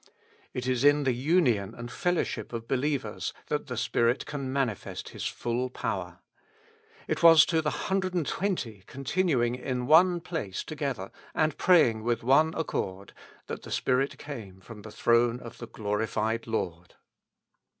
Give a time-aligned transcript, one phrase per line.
[0.51, 5.09] It is in the union and fellowship of be lievers that the Spirit can manifest
[5.09, 6.21] His full power.
[7.07, 12.23] It was to the hundred and twenty continuing in one place together, and praying with
[12.23, 13.13] one accord,
[13.45, 16.95] that the Spirit came from the throne of the glorified Lord.